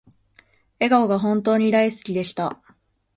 [0.79, 2.59] 笑顔が本当に大好きでした